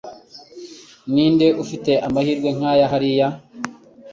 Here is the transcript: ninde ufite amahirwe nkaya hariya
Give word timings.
ninde 1.13 1.47
ufite 1.63 1.91
amahirwe 2.07 2.49
nkaya 2.57 2.85
hariya 2.93 3.27